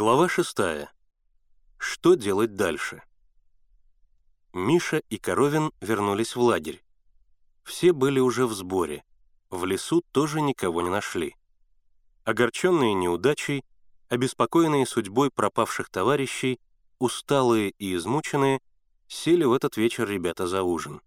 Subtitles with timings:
[0.00, 0.92] Глава шестая.
[1.76, 3.02] Что делать дальше?
[4.52, 6.84] Миша и Коровин вернулись в лагерь.
[7.64, 9.02] Все были уже в сборе.
[9.50, 11.34] В лесу тоже никого не нашли.
[12.22, 13.64] Огорченные неудачей,
[14.08, 16.60] обеспокоенные судьбой пропавших товарищей,
[17.00, 18.60] усталые и измученные,
[19.08, 21.00] сели в этот вечер ребята за ужин.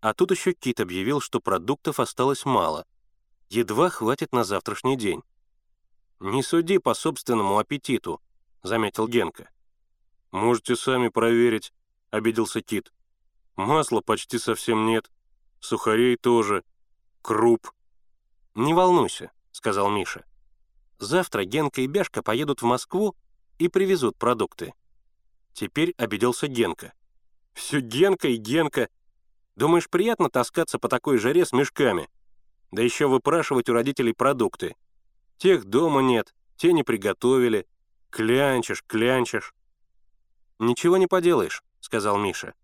[0.00, 2.86] А тут еще Кит объявил, что продуктов осталось мало.
[3.48, 5.24] Едва хватит на завтрашний день.
[6.20, 8.22] «Не суди по собственному аппетиту»,—
[8.62, 9.50] заметил Генка.
[10.30, 11.74] «Можете сами проверить»,—
[12.10, 12.92] обиделся Кит.
[13.54, 15.10] «Масла почти совсем нет,
[15.60, 16.64] сухарей тоже,
[17.20, 17.70] круп».
[18.54, 20.24] «Не волнуйся»,— сказал Миша.
[20.98, 23.14] «Завтра Генка и Бяшка поедут в Москву
[23.58, 24.72] и привезут продукты».
[25.52, 26.94] Теперь обиделся Генка.
[27.52, 28.88] «Все Генка и Генка.
[29.54, 32.08] Думаешь, приятно таскаться по такой жаре с мешками?
[32.70, 34.76] Да еще выпрашивать у родителей продукты.
[35.38, 37.66] Тех дома нет, те не приготовили.
[38.10, 39.54] Клянчишь, клянчишь.
[40.58, 42.54] «Ничего не поделаешь»,— сказал Миша.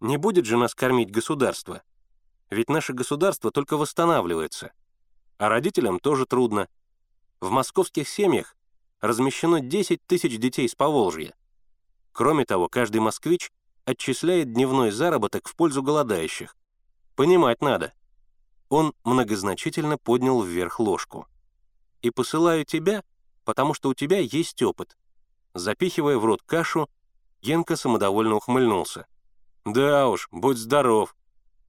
[0.00, 1.82] «Не будет же нас кормить государство.
[2.50, 4.72] Ведь наше государство только восстанавливается.
[5.38, 6.68] А родителям тоже трудно.
[7.38, 8.56] В московских семьях
[9.00, 11.34] размещено 10 тысяч детей с Поволжья.
[12.10, 13.52] Кроме того, каждый москвич
[13.84, 16.56] отчисляет дневной заработок в пользу голодающих.
[17.14, 17.92] Понимать надо».
[18.68, 21.28] Он многозначительно поднял вверх ложку
[22.02, 23.02] и посылаю тебя,
[23.44, 24.96] потому что у тебя есть опыт».
[25.54, 26.88] Запихивая в рот кашу,
[27.42, 29.06] Генка самодовольно ухмыльнулся.
[29.64, 31.16] «Да уж, будь здоров.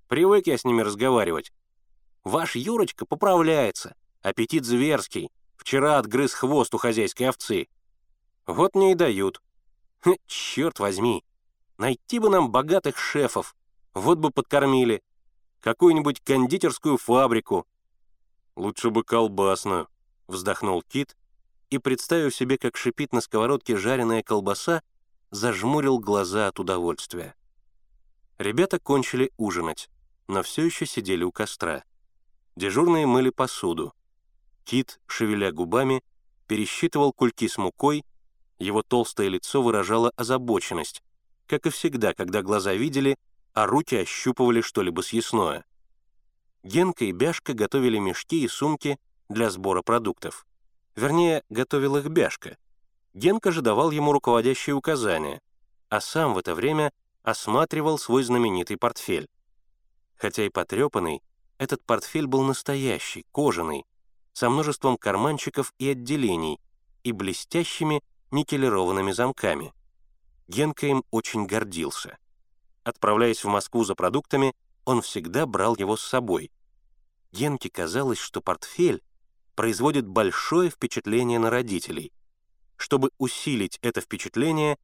[0.07, 1.52] Привык я с ними разговаривать.
[2.23, 5.31] Ваш Юрочка поправляется, аппетит зверский.
[5.55, 7.67] Вчера отгрыз хвост у хозяйской овцы.
[8.45, 9.41] Вот мне и дают.
[10.03, 11.23] Хм, черт возьми,
[11.77, 13.55] найти бы нам богатых шефов,
[13.93, 15.03] вот бы подкормили.
[15.59, 17.67] Какую-нибудь кондитерскую фабрику.
[18.55, 19.87] Лучше бы колбасную,
[20.31, 21.15] вздохнул Кит
[21.69, 24.81] и, представив себе, как шипит на сковородке жареная колбаса,
[25.29, 27.35] зажмурил глаза от удовольствия.
[28.37, 29.89] Ребята кончили ужинать,
[30.27, 31.83] но все еще сидели у костра.
[32.55, 33.93] Дежурные мыли посуду.
[34.64, 36.03] Кит, шевеля губами,
[36.47, 38.03] пересчитывал кульки с мукой,
[38.59, 41.02] его толстое лицо выражало озабоченность,
[41.47, 43.15] как и всегда, когда глаза видели,
[43.53, 45.65] а руки ощупывали что-либо съестное.
[46.64, 48.99] Генка и Бяшка готовили мешки и сумки
[49.31, 50.45] для сбора продуктов.
[50.95, 52.58] Вернее, готовил их Бяшка.
[53.14, 55.42] Генка же давал ему руководящие указания,
[55.89, 56.92] а сам в это время
[57.23, 59.27] осматривал свой знаменитый портфель.
[60.15, 61.21] Хотя и потрепанный,
[61.58, 63.86] этот портфель был настоящий, кожаный,
[64.33, 66.59] со множеством карманчиков и отделений
[67.03, 69.73] и блестящими никелированными замками.
[70.47, 72.17] Генка им очень гордился.
[72.83, 74.53] Отправляясь в Москву за продуктами,
[74.86, 76.52] он всегда брал его с собой.
[77.31, 79.02] Генке казалось, что портфель
[79.56, 82.12] производит большое впечатление на родителей.
[82.78, 84.78] Чтобы усилить это впечатление,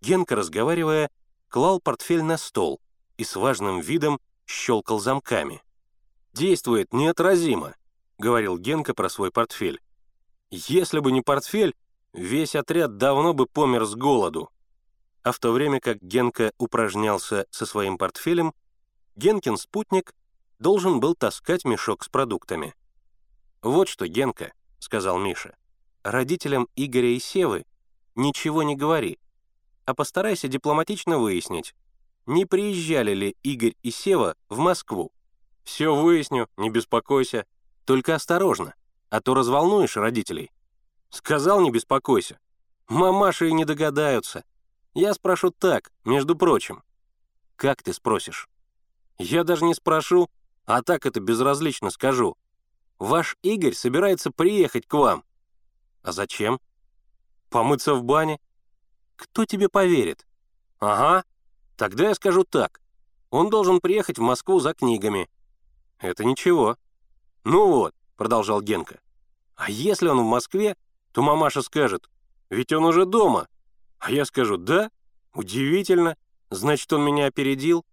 [0.00, 1.10] Генка, разговаривая,
[1.48, 2.80] клал портфель на стол
[3.16, 5.62] и с важным видом щелкал замками.
[6.32, 7.74] «Действует неотразимо»,—
[8.18, 9.80] говорил Генка про свой портфель.
[10.50, 11.74] «Если бы не портфель,
[12.12, 14.50] весь отряд давно бы помер с голоду».
[15.22, 18.54] А в то время как Генка упражнялся со своим портфелем,
[19.16, 20.14] Генкин спутник
[20.58, 22.74] должен был таскать мешок с продуктами.
[23.62, 25.56] «Вот что, Генка»,— сказал Миша,—
[26.02, 27.64] «родителям Игоря и Севы
[28.14, 29.18] ничего не говори,
[29.84, 31.74] а постарайся дипломатично выяснить,
[32.26, 35.12] не приезжали ли Игорь и Сева в Москву.
[35.64, 37.46] Все выясню, не беспокойся,
[37.84, 38.74] только осторожно,
[39.10, 40.50] а то разволнуешь родителей».
[41.10, 42.38] «Сказал, не беспокойся.
[42.86, 44.44] Мамаши и не догадаются.
[44.92, 46.82] Я спрошу так, между прочим».
[47.56, 48.48] «Как ты спросишь?»
[49.16, 50.28] «Я даже не спрошу,
[50.66, 52.36] а так это безразлично скажу.
[52.98, 55.24] Ваш Игорь собирается приехать к вам».
[56.02, 56.60] «А зачем?»
[57.50, 58.40] «Помыться в бане».
[59.16, 60.26] «Кто тебе поверит?»
[60.78, 61.24] «Ага.
[61.76, 62.80] Тогда я скажу так.
[63.30, 65.28] Он должен приехать в Москву за книгами».
[65.98, 66.76] «Это ничего».
[67.44, 69.00] «Ну вот»,— продолжал Генка.
[69.56, 70.76] «А если он в Москве,
[71.12, 72.08] то мамаша скажет,
[72.50, 73.48] ведь он уже дома».
[73.98, 74.90] А я скажу, да,
[75.34, 76.16] удивительно,
[76.50, 77.84] значит, он меня опередил.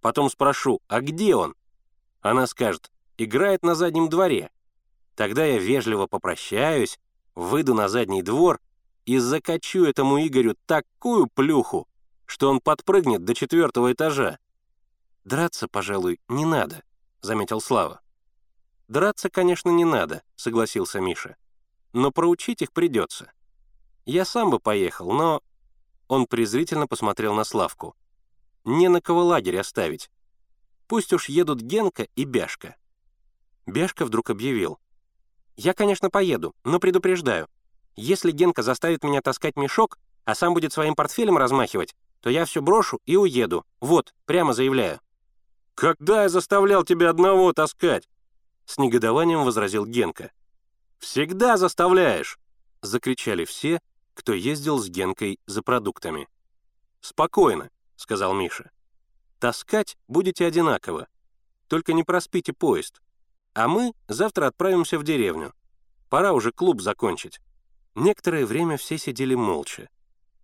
[0.00, 1.54] Потом спрошу, а где он?
[2.20, 4.50] Она скажет, играет на заднем дворе.
[5.14, 6.98] Тогда я вежливо попрощаюсь,
[7.34, 8.60] выйду на задний двор
[9.04, 11.88] и закачу этому Игорю такую плюху,
[12.24, 14.38] что он подпрыгнет до четвертого этажа.
[15.24, 16.82] «Драться, пожалуй, не надо»,—
[17.20, 18.00] заметил Слава.
[18.86, 21.36] «Драться, конечно, не надо»,— согласился Миша.
[21.92, 23.32] «Но проучить их придется.
[24.06, 25.42] Я сам бы поехал, но...»
[26.06, 27.94] Он презрительно посмотрел на Славку.
[28.64, 30.10] «Не на кого лагерь оставить.
[30.86, 32.76] Пусть уж едут Генка и Бяшка».
[33.68, 34.78] Бяшка вдруг объявил.
[35.54, 37.48] «Я, конечно, поеду, но предупреждаю.
[37.96, 42.62] Если Генка заставит меня таскать мешок, а сам будет своим портфелем размахивать, то я все
[42.62, 43.66] брошу и уеду.
[43.80, 45.00] Вот, прямо заявляю».
[45.74, 48.08] «Когда я заставлял тебя одного таскать?»
[48.64, 50.32] С негодованием возразил Генка.
[50.98, 52.38] «Всегда заставляешь!»—
[52.80, 53.80] закричали все,
[54.14, 56.26] кто ездил с Генкой за продуктами.
[57.02, 58.70] «Спокойно»,— сказал Миша.
[59.38, 61.06] «Таскать будете одинаково.
[61.68, 63.02] Только не проспите поезд.
[63.58, 65.52] А мы завтра отправимся в деревню.
[66.08, 67.40] Пора уже клуб закончить».
[67.96, 69.90] Некоторое время все сидели молча,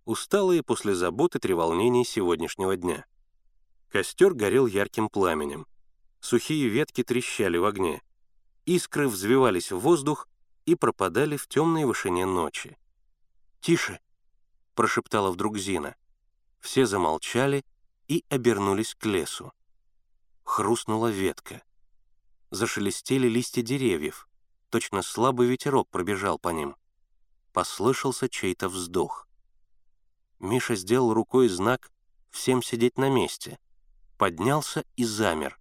[0.03, 3.05] усталые после забот и треволнений сегодняшнего дня.
[3.87, 5.65] Костер горел ярким пламенем.
[6.19, 8.01] Сухие ветки трещали в огне.
[8.65, 10.27] Искры взвивались в воздух
[10.65, 12.77] и пропадали в темной вышине ночи.
[13.61, 14.01] «Тише!»—
[14.75, 15.95] прошептала вдруг Зина.
[16.59, 17.63] Все замолчали
[18.09, 19.53] и обернулись к лесу.
[20.43, 21.63] Хрустнула ветка.
[22.55, 24.29] Зашелестели листья деревьев.
[24.69, 26.77] Точно слабый ветерок пробежал по ним.
[27.51, 29.27] Послышался чей-то вздох.
[30.39, 31.91] Миша сделал рукой знак
[32.29, 33.59] «всем сидеть на месте»,
[34.17, 35.59] поднялся и замер,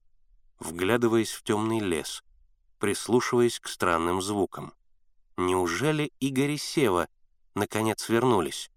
[0.61, 2.23] вглядываясь в темный лес,
[2.79, 4.73] прислушиваясь к странным звукам.
[5.37, 7.09] Неужели Игорь и Сева
[7.55, 8.71] наконец вернулись?